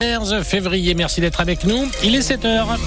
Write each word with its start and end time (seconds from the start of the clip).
15 0.00 0.42
février, 0.44 0.94
merci 0.94 1.20
d'être 1.20 1.40
avec 1.40 1.64
nous. 1.64 1.90
Il 2.04 2.14
est 2.14 2.22
7 2.22 2.44
heures. 2.44 2.78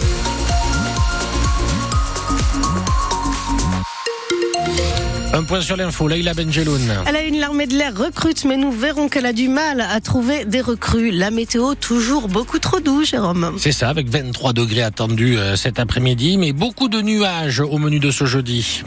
Un 5.33 5.43
point 5.43 5.59
sur 5.59 5.75
l'info, 5.75 6.07
Laïla 6.07 6.33
Benjeloun. 6.33 6.89
Elle 7.05 7.15
a 7.17 7.23
une 7.23 7.37
l'armée 7.37 7.67
de 7.67 7.75
l'air 7.75 7.97
recrute, 7.97 8.45
mais 8.45 8.55
nous 8.55 8.71
verrons 8.71 9.09
qu'elle 9.09 9.25
a 9.25 9.33
du 9.33 9.49
mal 9.49 9.81
à 9.81 9.99
trouver 9.99 10.45
des 10.45 10.61
recrues. 10.61 11.11
La 11.11 11.31
météo, 11.31 11.75
toujours 11.75 12.29
beaucoup 12.29 12.59
trop 12.59 12.79
doux, 12.79 13.03
Jérôme. 13.03 13.55
C'est 13.57 13.73
ça, 13.73 13.89
avec 13.89 14.07
23 14.07 14.53
degrés 14.53 14.83
attendus 14.83 15.37
euh, 15.37 15.57
cet 15.57 15.79
après-midi, 15.79 16.37
mais 16.37 16.53
beaucoup 16.53 16.87
de 16.87 17.01
nuages 17.01 17.59
au 17.59 17.77
menu 17.77 17.99
de 17.99 18.11
ce 18.11 18.23
jeudi. 18.23 18.83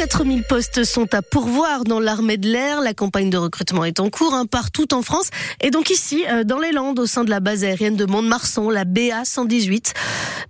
Près 0.00 0.06
de 0.06 0.12
4000 0.12 0.44
postes 0.44 0.84
sont 0.84 1.14
à 1.14 1.20
pourvoir 1.20 1.84
dans 1.84 2.00
l'armée 2.00 2.38
de 2.38 2.48
l'air. 2.48 2.80
La 2.80 2.94
campagne 2.94 3.28
de 3.28 3.36
recrutement 3.36 3.84
est 3.84 4.00
en 4.00 4.08
cours 4.08 4.32
hein, 4.32 4.46
partout 4.46 4.94
en 4.94 5.02
France. 5.02 5.28
Et 5.60 5.70
donc 5.70 5.90
ici, 5.90 6.24
euh, 6.26 6.42
dans 6.42 6.58
les 6.58 6.72
Landes, 6.72 6.98
au 6.98 7.04
sein 7.04 7.22
de 7.22 7.28
la 7.28 7.38
base 7.38 7.64
aérienne 7.64 7.96
de 7.96 8.06
Mont-de-Marsan, 8.06 8.70
la 8.70 8.86
BA 8.86 9.26
118. 9.26 9.92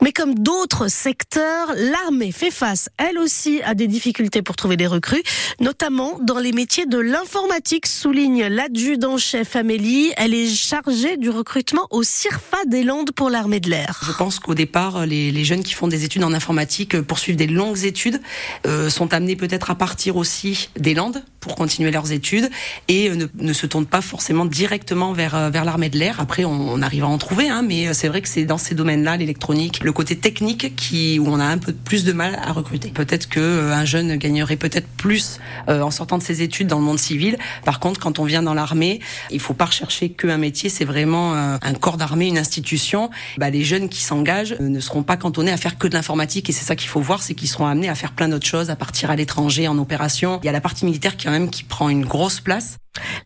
Mais 0.03 0.13
comme 0.13 0.37
d'autres 0.37 0.89
secteurs, 0.89 1.75
l'armée 1.75 2.31
fait 2.31 2.53
face, 2.53 2.91
elle 2.97 3.19
aussi, 3.19 3.61
à 3.63 3.75
des 3.75 3.89
difficultés 3.89 4.41
pour 4.41 4.55
trouver 4.55 4.77
des 4.77 4.87
recrues, 4.87 5.23
notamment 5.61 6.21
dans 6.23 6.39
les 6.39 6.53
métiers 6.53 6.87
de 6.87 6.99
l'informatique, 6.99 7.87
souligne 7.87 8.47
l'adjudant-chef 8.47 9.57
Amélie. 9.57 10.13
Elle 10.17 10.33
est 10.33 10.47
chargée 10.47 11.17
du 11.17 11.29
recrutement 11.29 11.89
au 11.91 12.05
CIRFA 12.05 12.59
des 12.67 12.85
Landes 12.85 13.11
pour 13.11 13.31
l'armée 13.31 13.59
de 13.59 13.69
l'air. 13.69 14.01
Je 14.07 14.13
pense 14.13 14.39
qu'au 14.39 14.55
départ, 14.55 15.07
les, 15.07 15.33
les, 15.33 15.45
jeunes 15.45 15.65
qui 15.65 15.75
font 15.75 15.89
des 15.89 16.05
études 16.05 16.23
en 16.23 16.33
informatique 16.33 16.95
euh, 16.95 17.03
poursuivent 17.03 17.37
des 17.37 17.49
longues 17.49 17.85
études, 17.85 18.21
euh, 18.67 18.89
sont 18.89 19.13
amenés 19.13 19.37
peut-être 19.41 19.71
à 19.71 19.75
partir 19.75 20.17
aussi 20.17 20.69
des 20.79 20.95
Landes 20.95 21.23
pour 21.41 21.57
continuer 21.57 21.91
leurs 21.91 22.13
études 22.13 22.51
et 22.89 23.09
euh, 23.09 23.15
ne, 23.15 23.27
ne, 23.39 23.53
se 23.53 23.67
tournent 23.67 23.87
pas 23.87 24.03
forcément 24.03 24.45
directement 24.45 25.13
vers, 25.13 25.35
euh, 25.35 25.51
vers 25.51 25.65
l'armée 25.65 25.89
de 25.89 25.99
l'air. 25.99 26.21
Après, 26.21 26.45
on, 26.45 26.53
on, 26.53 26.83
arrive 26.83 27.05
à 27.05 27.09
en 27.09 27.19
trouver, 27.19 27.49
hein, 27.49 27.63
mais 27.67 27.93
c'est 27.95 28.09
vrai 28.09 28.21
que 28.21 28.29
c'est 28.29 28.45
dans 28.45 28.59
ces 28.59 28.75
domaines-là, 28.75 29.17
l'électronique, 29.17 29.81
le 29.83 29.93
côté 29.93 30.17
technique, 30.17 30.77
qui 30.77 31.19
où 31.19 31.27
on 31.29 31.41
a 31.41 31.45
un 31.45 31.59
peu 31.59 31.73
plus 31.73 32.05
de 32.05 32.13
mal 32.13 32.39
à 32.43 32.53
recruter. 32.53 32.91
Peut-être 32.91 33.29
que 33.29 33.41
euh, 33.41 33.75
un 33.75 33.85
jeune 33.85 34.17
gagnerait 34.17 34.57
peut-être 34.57 34.87
plus 34.97 35.39
euh, 35.69 35.83
en 35.83 35.91
sortant 35.91 36.19
de 36.19 36.23
ses 36.23 36.43
études 36.43 36.67
dans 36.67 36.79
le 36.79 36.85
monde 36.85 36.99
civil. 36.99 37.39
Par 37.65 37.81
contre, 37.81 38.01
quand 38.01 38.19
on 38.19 38.25
vient 38.25 38.43
dans 38.43 38.55
l'armée, 38.55 39.01
il 39.31 39.41
faut 39.41 39.55
pas 39.55 39.67
rechercher 39.67 40.11
qu'un 40.11 40.39
métier, 40.39 40.69
c'est 40.69 40.85
vraiment 40.85 41.35
euh, 41.35 41.57
un 41.63 41.75
corps 41.75 41.97
d'armée, 41.97 42.29
une 42.29 42.39
institution. 42.39 43.11
Bah, 43.39 43.51
les 43.51 43.65
jeunes 43.65 43.89
qui 43.89 44.03
s'engagent 44.03 44.57
ne 44.61 44.81
seront 44.81 45.03
pas 45.03 45.17
cantonnés 45.17 45.53
à 45.53 45.57
faire 45.57 45.79
que 45.79 45.89
de 45.89 45.95
l'informatique 45.95 46.49
et 46.51 46.53
c'est 46.53 46.65
ça 46.65 46.77
qu'il 46.77 46.89
faut 46.89 47.01
voir, 47.01 47.23
c'est 47.23 47.35
qu'ils 47.35 47.49
seront 47.49 47.67
amenés 47.67 47.89
à 47.89 47.95
faire 47.95 48.13
plein 48.13 48.29
d'autres 48.29 48.47
choses, 48.47 48.71
à 48.71 48.77
partir 48.77 49.11
à 49.11 49.17
l'étranger 49.17 49.30
en 49.39 49.79
opération. 49.79 50.41
Il 50.43 50.47
y 50.47 50.49
a 50.49 50.53
la 50.53 50.61
partie 50.61 50.85
militaire 50.85 51.17
quand 51.17 51.31
même 51.31 51.51
qui 51.51 51.65
prend 51.65 51.89
une 51.89 52.05
grosse 52.05 52.41
place. 52.41 52.77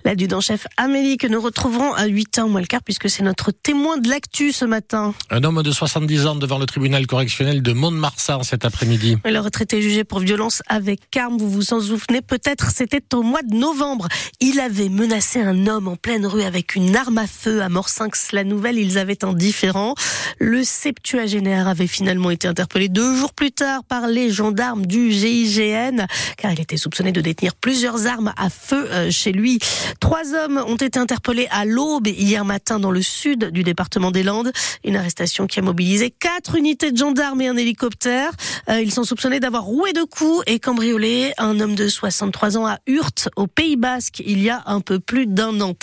L'adjudant-chef 0.05 0.67
Amélie 0.77 1.17
que 1.17 1.27
nous 1.27 1.41
retrouverons 1.41 1.93
à 1.95 2.07
8h 2.07 2.49
moins 2.49 2.61
le 2.61 2.67
quart 2.67 2.83
puisque 2.83 3.09
c'est 3.09 3.23
notre 3.23 3.51
témoin 3.51 3.97
de 3.97 4.09
l'actu 4.09 4.53
ce 4.53 4.65
matin. 4.65 5.15
Un 5.31 5.43
homme 5.45 5.63
de 5.63 5.73
70 5.73 6.27
ans 6.27 6.37
devant 6.37 6.59
le 6.59 6.67
tribunal 6.67 7.07
correctionnel 7.07 7.63
de 7.63 7.73
Mont-de-Marsan 7.73 8.43
cet 8.43 8.65
après-midi. 8.65 9.17
Le 9.25 9.39
retraité 9.39 9.81
jugé 9.81 10.05
pour 10.05 10.21
violence 10.21 10.63
avec 10.67 11.01
arme, 11.17 11.39
vous 11.39 11.49
vous 11.49 11.73
en 11.73 11.81
souvenez 11.81 12.21
peut-être, 12.21 12.71
c'était 12.71 13.03
au 13.15 13.23
mois 13.23 13.43
de 13.43 13.55
novembre. 13.55 14.09
Il 14.41 14.61
avait 14.61 14.89
menacé 14.89 15.41
un 15.41 15.67
homme 15.67 15.89
en 15.89 15.97
pleine 15.97 16.27
rue 16.27 16.43
avec 16.43 16.75
une 16.75 16.97
arme 16.97 17.19
à 17.19 17.27
feu 17.27 17.63
à 17.63 17.69
Morsinx. 17.69 18.33
La 18.33 18.45
nouvelle, 18.45 18.79
ils 18.79 18.99
avaient 18.99 19.25
un 19.25 19.33
différent. 19.33 19.95
Le 20.39 20.65
septuagénaire 20.65 21.69
avait 21.69 21.87
finalement 21.87 22.31
été 22.31 22.47
interpellé 22.49 22.89
deux 22.89 23.17
jours 23.17 23.33
plus 23.33 23.53
tard 23.53 23.85
par 23.85 24.07
les 24.07 24.31
gendarmes 24.31 24.87
du 24.87 25.11
GIGN 25.13 26.07
car 26.37 26.53
il 26.53 26.61
était 26.61 26.77
soupçonné 26.77 27.13
de 27.13 27.21
détenir 27.21 27.55
plusieurs 27.55 28.07
armes 28.07 28.33
à 28.37 28.51
feu 28.51 28.87
euh, 28.91 29.11
chez 29.11 29.33
lui. 29.33 29.54
Trois 30.01 30.35
hommes 30.35 30.63
ont 30.67 30.77
été 30.77 30.99
interpellés 30.99 31.49
à 31.51 31.65
l'aube 31.65 32.07
hier 32.07 32.45
matin 32.45 32.79
dans 32.79 32.91
le 32.91 33.03
sud 33.03 33.51
du 33.51 33.63
département 33.63 34.11
des 34.11 34.23
Landes. 34.23 34.53
Une 34.85 34.97
arrestation 34.97 35.47
qui 35.47 35.59
a 35.59 35.63
mobilisé 35.63 36.11
quatre 36.11 36.57
unités 36.57 36.93
de 36.93 36.97
gendarmes 36.97 37.41
et 37.41 37.49
un 37.49 37.57
hélicoptère. 37.57 38.33
Euh, 38.69 38.81
ils 38.81 38.93
sont 38.93 39.05
soupçonnés 39.05 39.41
d'avoir 39.41 39.65
roué 39.65 39.93
de 39.93 40.03
coups 40.03 40.43
et 40.47 40.59
cambriolé 40.59 41.33
un 41.39 41.61
homme 41.61 41.75
de 41.75 41.89
63 41.89 42.59
ans 42.59 42.67
à 42.67 42.79
Hurt, 42.87 43.29
au 43.37 43.47
Pays 43.47 43.77
Basque, 43.77 44.23
il 44.25 44.43
y 44.43 44.51
a 44.51 44.63
un 44.67 44.81
peu 44.81 44.99
plus 44.99 45.27
d'un 45.27 45.61
an. 45.61 45.75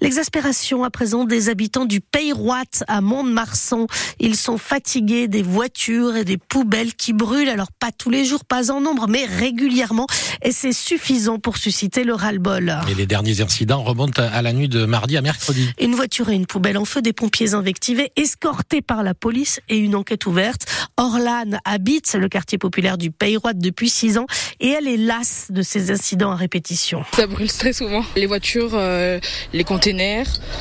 L'exaspération 0.00 0.84
à 0.84 0.90
présent 0.90 1.24
des 1.24 1.48
habitants 1.48 1.86
du 1.86 2.00
Pays 2.00 2.32
Roi 2.32 2.62
à 2.86 3.00
Mont-de-Marsan. 3.00 3.86
Ils 4.20 4.36
sont 4.36 4.58
fatigués 4.58 5.26
des 5.28 5.42
voitures 5.42 6.16
et 6.16 6.24
des 6.24 6.36
poubelles 6.36 6.94
qui 6.94 7.12
brûlent. 7.12 7.48
Alors 7.48 7.72
pas 7.72 7.90
tous 7.96 8.10
les 8.10 8.24
jours, 8.24 8.44
pas 8.44 8.70
en 8.70 8.80
nombre, 8.80 9.06
mais 9.08 9.24
régulièrement. 9.24 10.06
Et 10.42 10.52
c'est 10.52 10.72
suffisant 10.72 11.38
pour 11.38 11.56
susciter 11.56 12.04
le 12.04 12.14
ras-le-bol. 12.14 12.76
Et 12.90 12.94
les 12.94 13.06
derniers 13.06 13.40
incidents 13.40 13.82
remontent 13.82 14.22
à 14.22 14.42
la 14.42 14.52
nuit 14.52 14.68
de 14.68 14.84
mardi 14.84 15.16
à 15.16 15.22
mercredi. 15.22 15.70
Une 15.80 15.94
voiture 15.94 16.28
et 16.28 16.34
une 16.34 16.46
poubelle 16.46 16.76
en 16.76 16.84
feu, 16.84 17.00
des 17.00 17.12
pompiers 17.12 17.54
invectivés, 17.54 18.12
escortés 18.16 18.82
par 18.82 19.02
la 19.02 19.14
police 19.14 19.60
et 19.68 19.78
une 19.78 19.94
enquête 19.94 20.26
ouverte. 20.26 20.66
Orlane 20.98 21.58
habite 21.64 22.14
le 22.14 22.28
quartier 22.28 22.58
populaire 22.58 22.98
du 22.98 23.10
Pays 23.10 23.36
Roi 23.36 23.54
depuis 23.54 23.88
six 23.88 24.18
ans 24.18 24.26
et 24.60 24.68
elle 24.68 24.88
est 24.88 24.96
lasse 24.96 25.46
de 25.50 25.62
ces 25.62 25.90
incidents 25.90 26.32
à 26.32 26.36
répétition. 26.36 27.04
Ça 27.12 27.26
brûle 27.26 27.52
très 27.52 27.72
souvent. 27.72 28.04
Les 28.14 28.26
voitures, 28.26 28.72
euh, 28.74 29.20
les 29.52 29.64
conteneurs 29.64 29.85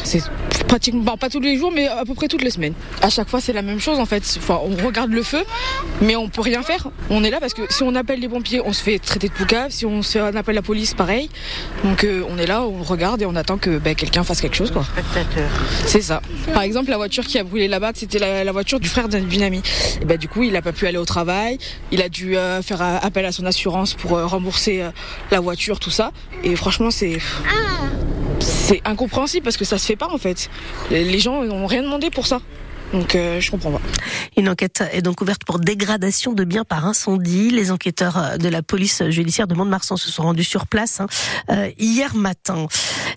c'est 0.03 0.21
pratiquement 0.67 1.17
pas 1.17 1.29
tous 1.29 1.39
les 1.39 1.57
jours, 1.57 1.71
mais 1.71 1.87
à 1.87 2.05
peu 2.05 2.13
près 2.13 2.27
toutes 2.27 2.43
les 2.43 2.49
semaines. 2.49 2.73
À 3.01 3.09
chaque 3.09 3.29
fois, 3.29 3.41
c'est 3.41 3.53
la 3.53 3.61
même 3.61 3.79
chose 3.79 3.99
en 3.99 4.05
fait. 4.05 4.23
Enfin, 4.37 4.59
on 4.63 4.85
regarde 4.85 5.11
le 5.11 5.23
feu, 5.23 5.43
mais 6.01 6.15
on 6.15 6.29
peut 6.29 6.41
rien 6.41 6.61
faire. 6.61 6.89
On 7.09 7.23
est 7.23 7.29
là 7.29 7.39
parce 7.39 7.53
que 7.53 7.61
si 7.69 7.83
on 7.83 7.95
appelle 7.95 8.19
les 8.19 8.29
pompiers, 8.29 8.61
on 8.63 8.73
se 8.73 8.83
fait 8.83 8.99
traiter 8.99 9.27
de 9.27 9.33
poucave. 9.33 9.71
Si 9.71 9.85
on, 9.85 10.01
se, 10.01 10.19
on 10.19 10.35
appelle 10.35 10.55
la 10.55 10.61
police, 10.61 10.93
pareil. 10.93 11.29
Donc 11.83 12.03
euh, 12.03 12.23
on 12.29 12.37
est 12.37 12.45
là, 12.45 12.63
on 12.63 12.83
regarde 12.83 13.21
et 13.21 13.25
on 13.25 13.35
attend 13.35 13.57
que 13.57 13.77
ben, 13.77 13.95
quelqu'un 13.95 14.23
fasse 14.23 14.41
quelque 14.41 14.55
chose, 14.55 14.71
quoi. 14.71 14.85
C'est 15.85 16.01
ça. 16.01 16.21
Par 16.53 16.63
exemple, 16.63 16.89
la 16.89 16.97
voiture 16.97 17.25
qui 17.25 17.39
a 17.39 17.43
brûlé 17.43 17.67
là-bas, 17.67 17.91
c'était 17.95 18.19
la, 18.19 18.43
la, 18.43 18.51
voiture 18.51 18.79
du 18.79 18.89
frère 18.89 19.09
d'une 19.09 19.43
amie. 19.43 19.61
Et 20.01 20.05
ben, 20.05 20.17
du 20.17 20.27
coup, 20.27 20.43
il 20.43 20.55
a 20.55 20.61
pas 20.61 20.71
pu 20.71 20.87
aller 20.87 20.97
au 20.97 21.05
travail. 21.05 21.57
Il 21.91 22.01
a 22.01 22.09
dû 22.09 22.37
euh, 22.37 22.61
faire 22.61 22.81
appel 22.81 23.25
à 23.25 23.31
son 23.31 23.45
assurance 23.45 23.93
pour 23.93 24.17
euh, 24.17 24.25
rembourser 24.25 24.83
la 25.31 25.39
voiture, 25.39 25.79
tout 25.79 25.91
ça. 25.91 26.11
Et 26.43 26.55
franchement, 26.55 26.91
c'est 26.91 27.17
c'est 28.65 28.81
incompréhensible 28.83 29.43
parce 29.43 29.57
que 29.57 29.65
ça 29.65 29.77
se 29.77 29.85
fait 29.85 29.95
pas 29.95 30.09
en 30.09 30.17
fait. 30.17 30.49
Les 30.89 31.19
gens 31.19 31.43
n'ont 31.43 31.67
rien 31.67 31.83
demandé 31.83 32.09
pour 32.09 32.25
ça. 32.25 32.41
Donc 32.93 33.15
euh, 33.15 33.39
je 33.39 33.51
comprends 33.51 33.71
pas. 33.71 33.81
Une 34.37 34.49
enquête 34.49 34.83
est 34.91 35.01
donc 35.01 35.21
ouverte 35.21 35.43
pour 35.45 35.59
dégradation 35.59 36.33
de 36.33 36.43
biens 36.43 36.63
par 36.63 36.85
incendie. 36.85 37.49
Les 37.49 37.71
enquêteurs 37.71 38.37
de 38.37 38.49
la 38.49 38.61
police 38.61 39.03
judiciaire 39.09 39.47
de 39.47 39.55
Mont-de-Marsan 39.55 39.97
se 39.97 40.11
sont 40.11 40.23
rendus 40.23 40.43
sur 40.43 40.67
place 40.67 40.99
hein, 40.99 41.07
euh, 41.49 41.69
hier 41.77 42.15
matin. 42.15 42.67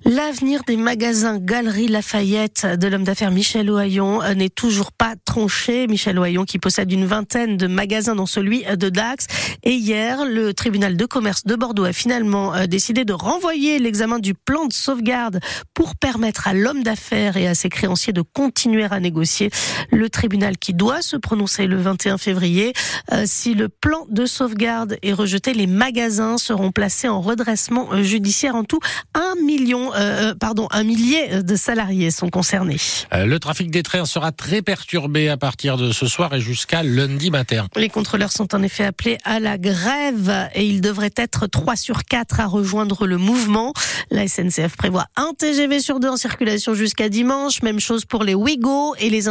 L'avenir 0.04 0.62
des 0.66 0.76
magasins 0.76 1.38
Galerie 1.38 1.88
Lafayette 1.88 2.66
de 2.66 2.88
l'homme 2.88 3.04
d'affaires 3.04 3.30
Michel 3.30 3.70
Ohaillon 3.70 4.22
euh, 4.22 4.34
n'est 4.34 4.48
toujours 4.48 4.92
pas 4.92 5.14
tranché. 5.24 5.86
Michel 5.86 6.18
Ohaillon 6.18 6.44
qui 6.44 6.58
possède 6.58 6.90
une 6.92 7.04
vingtaine 7.04 7.56
de 7.56 7.66
magasins 7.66 8.14
dont 8.14 8.26
celui 8.26 8.64
de 8.64 8.88
Dax. 8.88 9.26
Et 9.64 9.72
hier, 9.72 10.24
le 10.24 10.54
tribunal 10.54 10.96
de 10.96 11.04
commerce 11.04 11.44
de 11.44 11.54
Bordeaux 11.56 11.84
a 11.84 11.92
finalement 11.92 12.54
euh, 12.54 12.66
décidé 12.66 13.04
de 13.04 13.12
renvoyer 13.12 13.78
l'examen 13.78 14.18
du 14.18 14.34
plan 14.34 14.66
de 14.66 14.72
sauvegarde 14.72 15.40
pour 15.74 15.96
permettre 15.96 16.46
à 16.46 16.54
l'homme 16.54 16.82
d'affaires 16.82 17.36
et 17.36 17.48
à 17.48 17.54
ses 17.54 17.68
créanciers 17.68 18.12
de 18.12 18.22
continuer 18.22 18.86
à 18.88 19.00
négocier. 19.00 19.50
Le 19.90 20.08
tribunal 20.10 20.58
qui 20.58 20.74
doit 20.74 21.02
se 21.02 21.16
prononcer 21.16 21.66
le 21.66 21.76
21 21.76 22.18
février. 22.18 22.72
Euh, 23.12 23.24
si 23.26 23.54
le 23.54 23.68
plan 23.68 24.06
de 24.10 24.26
sauvegarde 24.26 24.96
est 25.02 25.12
rejeté, 25.12 25.54
les 25.54 25.66
magasins 25.66 26.38
seront 26.38 26.72
placés 26.72 27.08
en 27.08 27.20
redressement 27.20 28.02
judiciaire. 28.02 28.54
En 28.54 28.64
tout, 28.64 28.80
un 29.14 29.34
million, 29.44 29.92
euh, 29.94 30.34
pardon, 30.34 30.68
un 30.70 30.84
millier 30.84 31.42
de 31.42 31.56
salariés 31.56 32.10
sont 32.10 32.28
concernés. 32.28 32.76
Euh, 33.12 33.26
le 33.26 33.38
trafic 33.38 33.70
des 33.70 33.82
trains 33.82 34.04
sera 34.04 34.32
très 34.32 34.62
perturbé 34.62 35.28
à 35.28 35.36
partir 35.36 35.76
de 35.76 35.92
ce 35.92 36.06
soir 36.06 36.34
et 36.34 36.40
jusqu'à 36.40 36.82
lundi 36.82 37.30
matin. 37.30 37.66
Les 37.76 37.88
contrôleurs 37.88 38.32
sont 38.32 38.54
en 38.54 38.62
effet 38.62 38.84
appelés 38.84 39.18
à 39.24 39.40
la 39.40 39.58
grève 39.58 40.48
et 40.54 40.66
ils 40.66 40.80
devraient 40.80 41.14
être 41.16 41.46
3 41.46 41.76
sur 41.76 42.04
4 42.04 42.40
à 42.40 42.46
rejoindre 42.46 43.06
le 43.06 43.16
mouvement. 43.16 43.72
La 44.10 44.26
SNCF 44.26 44.76
prévoit 44.76 45.06
un 45.16 45.32
TGV 45.36 45.80
sur 45.80 46.00
deux 46.00 46.08
en 46.08 46.16
circulation 46.16 46.74
jusqu'à 46.74 47.08
dimanche. 47.08 47.62
Même 47.62 47.80
chose 47.80 48.04
pour 48.04 48.24
les 48.24 48.34
Ouigo 48.34 48.94
et 48.98 49.10
les 49.10 49.28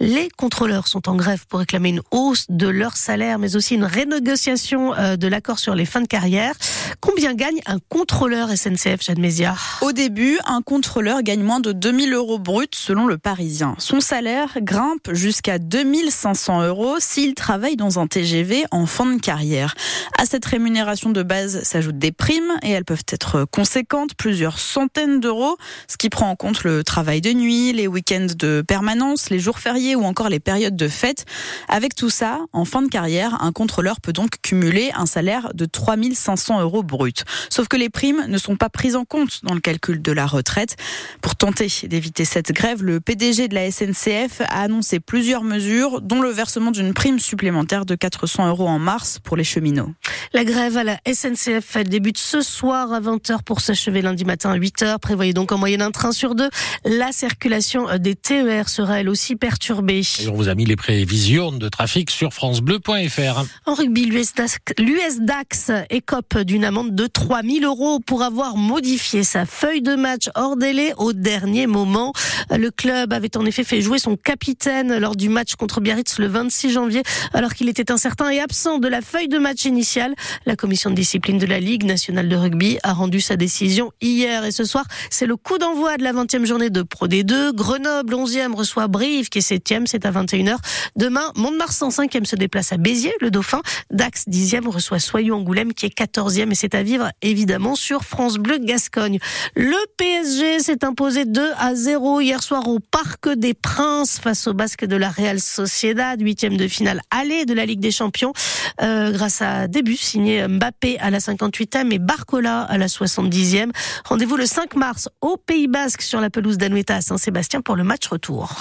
Les 0.00 0.28
contrôleurs 0.36 0.88
sont 0.88 1.08
en 1.08 1.14
grève 1.14 1.46
pour 1.48 1.60
réclamer 1.60 1.90
une 1.90 2.02
hausse 2.10 2.46
de 2.48 2.68
leur 2.68 2.96
salaire, 2.96 3.38
mais 3.38 3.56
aussi 3.56 3.74
une 3.74 3.84
renégociation 3.84 4.94
euh, 4.94 5.16
de 5.16 5.28
l'accord 5.28 5.58
sur 5.58 5.74
les 5.74 5.84
fins 5.84 6.00
de 6.00 6.06
carrière. 6.06 6.54
Combien 7.00 7.34
gagne 7.34 7.60
un 7.66 7.78
contrôleur 7.88 8.48
SNCF, 8.50 9.02
Jeanne 9.02 9.20
Mézia 9.20 9.54
Au 9.82 9.92
début, 9.92 10.38
un 10.46 10.62
contrôleur 10.62 11.22
gagne 11.22 11.42
moins 11.42 11.60
de 11.60 11.72
2000 11.72 12.12
euros 12.14 12.38
bruts 12.38 12.66
selon 12.72 13.06
le 13.06 13.18
Parisien. 13.18 13.74
Son 13.78 14.00
salaire 14.00 14.58
grimpe 14.62 15.12
jusqu'à 15.12 15.58
2500 15.58 16.62
euros 16.64 16.96
s'il 16.98 17.34
travaille 17.34 17.76
dans 17.76 17.98
un 17.98 18.06
TGV 18.06 18.64
en 18.70 18.86
fin 18.86 19.06
de 19.06 19.20
carrière. 19.20 19.74
À 20.18 20.26
cette 20.26 20.44
rémunération 20.44 21.10
de 21.10 21.22
base 21.22 21.62
s'ajoutent 21.62 21.98
des 21.98 22.12
primes 22.12 22.52
et 22.62 22.70
elles 22.70 22.84
peuvent 22.84 23.04
être 23.12 23.44
conséquentes, 23.44 24.14
plusieurs 24.14 24.58
centaines 24.58 25.20
d'euros, 25.20 25.56
ce 25.88 25.96
qui 25.96 26.10
prend 26.10 26.30
en 26.30 26.36
compte 26.36 26.64
le 26.64 26.84
travail 26.84 27.20
de 27.20 27.32
nuit, 27.32 27.72
les 27.72 27.86
week-ends 27.86 28.26
de 28.36 28.64
permanence 28.66 29.03
les 29.30 29.38
jours 29.38 29.58
fériés 29.58 29.94
ou 29.94 30.04
encore 30.04 30.28
les 30.28 30.40
périodes 30.40 30.76
de 30.76 30.88
fête. 30.88 31.24
Avec 31.68 31.94
tout 31.94 32.10
ça, 32.10 32.40
en 32.52 32.64
fin 32.64 32.82
de 32.82 32.88
carrière, 32.88 33.42
un 33.42 33.52
contrôleur 33.52 34.00
peut 34.00 34.12
donc 34.12 34.40
cumuler 34.42 34.90
un 34.94 35.06
salaire 35.06 35.52
de 35.54 35.64
3500 35.66 36.60
euros 36.60 36.82
brut. 36.82 37.24
Sauf 37.50 37.68
que 37.68 37.76
les 37.76 37.90
primes 37.90 38.24
ne 38.28 38.38
sont 38.38 38.56
pas 38.56 38.68
prises 38.68 38.96
en 38.96 39.04
compte 39.04 39.40
dans 39.44 39.54
le 39.54 39.60
calcul 39.60 40.00
de 40.00 40.12
la 40.12 40.26
retraite. 40.26 40.76
Pour 41.20 41.36
tenter 41.36 41.68
d'éviter 41.84 42.24
cette 42.24 42.52
grève, 42.52 42.82
le 42.82 43.00
PDG 43.00 43.48
de 43.48 43.54
la 43.54 43.70
SNCF 43.70 44.40
a 44.40 44.62
annoncé 44.62 45.00
plusieurs 45.00 45.42
mesures, 45.42 46.00
dont 46.00 46.22
le 46.22 46.30
versement 46.30 46.70
d'une 46.70 46.94
prime 46.94 47.18
supplémentaire 47.18 47.84
de 47.84 47.94
400 47.94 48.48
euros 48.48 48.68
en 48.68 48.78
mars 48.78 49.18
pour 49.22 49.36
les 49.36 49.44
cheminots. 49.44 49.92
La 50.32 50.44
grève 50.44 50.76
à 50.76 50.84
la 50.84 50.98
SNCF 51.06 51.76
débute 51.84 52.18
ce 52.18 52.40
soir 52.40 52.92
à 52.92 53.00
20h 53.00 53.42
pour 53.42 53.60
s'achever 53.60 54.02
lundi 54.02 54.24
matin 54.24 54.50
à 54.50 54.58
8h. 54.58 54.98
Prévoyez 54.98 55.32
donc 55.32 55.52
en 55.52 55.58
moyenne 55.58 55.82
un 55.82 55.90
train 55.90 56.12
sur 56.12 56.34
deux. 56.34 56.50
La 56.84 57.12
circulation 57.12 57.86
des 57.98 58.14
TER 58.14 58.68
sera 58.68 58.93
elle 58.94 59.08
aussi 59.08 59.36
perturbée. 59.36 60.02
Et 60.20 60.28
on 60.28 60.34
vous 60.34 60.48
a 60.48 60.54
mis 60.54 60.64
les 60.64 60.76
prévisions 60.76 61.52
de 61.52 61.68
trafic 61.68 62.10
sur 62.10 62.32
francebleu.fr. 62.32 63.44
En 63.66 63.74
rugby, 63.74 64.06
l'US 64.06 65.20
Dax 65.20 65.70
écope 65.90 66.38
d'une 66.40 66.64
amende 66.64 66.94
de 66.94 67.06
3000 67.06 67.64
euros 67.64 68.00
pour 68.00 68.22
avoir 68.22 68.56
modifié 68.56 69.24
sa 69.24 69.46
feuille 69.46 69.82
de 69.82 69.94
match 69.94 70.28
hors 70.34 70.56
délai 70.56 70.92
au 70.96 71.12
dernier 71.12 71.66
moment. 71.66 72.12
Le 72.50 72.70
club 72.70 73.12
avait 73.12 73.36
en 73.36 73.44
effet 73.44 73.64
fait 73.64 73.80
jouer 73.80 73.98
son 73.98 74.16
capitaine 74.16 74.98
lors 74.98 75.16
du 75.16 75.28
match 75.28 75.54
contre 75.54 75.80
Biarritz 75.80 76.18
le 76.18 76.26
26 76.26 76.70
janvier 76.70 77.02
alors 77.32 77.54
qu'il 77.54 77.68
était 77.68 77.90
incertain 77.90 78.30
et 78.30 78.40
absent 78.40 78.78
de 78.78 78.88
la 78.88 79.00
feuille 79.00 79.28
de 79.28 79.38
match 79.38 79.64
initiale. 79.64 80.14
La 80.46 80.56
commission 80.56 80.90
de 80.90 80.94
discipline 80.94 81.38
de 81.38 81.46
la 81.46 81.60
Ligue 81.60 81.84
nationale 81.84 82.28
de 82.28 82.36
rugby 82.36 82.78
a 82.82 82.92
rendu 82.92 83.20
sa 83.20 83.36
décision 83.36 83.92
hier 84.00 84.44
et 84.44 84.52
ce 84.52 84.64
soir, 84.64 84.84
c'est 85.10 85.26
le 85.26 85.36
coup 85.36 85.58
d'envoi 85.58 85.96
de 85.96 86.02
la 86.02 86.12
20e 86.12 86.44
journée 86.44 86.70
de 86.70 86.82
Pro 86.82 87.08
D2. 87.08 87.52
Grenoble 87.54 88.14
11e 88.14 88.54
reçoit 88.54 88.83
Brive 88.88 89.28
qui 89.28 89.38
est 89.38 89.48
7e, 89.48 89.86
c'est 89.86 90.06
à 90.06 90.10
21h. 90.10 90.56
Demain, 90.96 91.32
Mont-de-Marsan 91.36 91.88
5e 91.88 92.24
se 92.24 92.36
déplace 92.36 92.72
à 92.72 92.76
Béziers, 92.76 93.14
le 93.20 93.30
Dauphin. 93.30 93.62
Dax 93.90 94.28
10e 94.28 94.68
reçoit 94.68 94.98
Soyou 94.98 95.34
Angoulême 95.34 95.72
qui 95.72 95.86
est 95.86 95.96
14e 95.96 96.50
et 96.50 96.54
c'est 96.54 96.74
à 96.74 96.82
vivre 96.82 97.10
évidemment 97.22 97.74
sur 97.74 98.04
France 98.04 98.36
Bleu 98.36 98.58
Gascogne. 98.58 99.18
Le 99.54 99.76
PSG 99.96 100.60
s'est 100.60 100.84
imposé 100.84 101.24
2 101.24 101.52
à 101.58 101.74
0 101.74 102.20
hier 102.20 102.42
soir 102.42 102.68
au 102.68 102.78
Parc 102.78 103.28
des 103.28 103.54
Princes 103.54 104.18
face 104.18 104.46
au 104.46 104.54
basque 104.54 104.84
de 104.84 104.96
la 104.96 105.10
Real 105.10 105.40
Sociedad, 105.40 106.20
huitième 106.20 106.56
de 106.56 106.68
finale 106.68 107.00
aller 107.10 107.44
de 107.44 107.54
la 107.54 107.66
Ligue 107.66 107.80
des 107.80 107.90
Champions, 107.90 108.32
euh, 108.82 109.12
grâce 109.12 109.42
à 109.42 109.68
début 109.68 109.96
signé 109.96 110.46
Mbappé 110.46 110.98
à 110.98 111.10
la 111.10 111.18
58e 111.18 111.92
et 111.92 111.98
Barcola 111.98 112.62
à 112.62 112.78
la 112.78 112.86
70e. 112.86 113.70
Rendez-vous 114.04 114.36
le 114.36 114.46
5 114.46 114.76
mars 114.76 115.08
au 115.20 115.36
Pays 115.36 115.68
Basque 115.68 116.02
sur 116.02 116.20
la 116.20 116.30
pelouse 116.30 116.58
d'Anoeta 116.58 116.96
à 116.96 117.00
Saint-Sébastien 117.00 117.60
pour 117.60 117.76
le 117.76 117.84
match 117.84 118.06
retour. 118.06 118.54